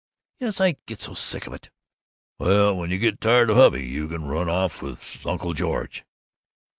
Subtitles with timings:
[0.39, 0.59] "Yes.
[0.59, 1.69] I get so sick of it."
[2.39, 6.03] "Well, when you get tired of hubby, you can run off with Uncle George."